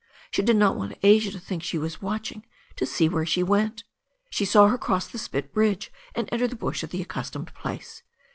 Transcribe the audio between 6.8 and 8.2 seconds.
at the accustomed place.